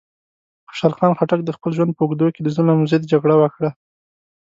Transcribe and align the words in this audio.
خوشحال 0.67 0.93
خان 0.99 1.11
خټک 1.19 1.39
د 1.45 1.49
خپل 1.57 1.71
ژوند 1.77 1.91
په 1.95 2.01
اوږدو 2.03 2.27
کې 2.33 2.41
د 2.43 2.47
ظلم 2.55 2.79
ضد 2.91 3.03
جګړه 3.13 3.35
وکړه. 3.37 3.69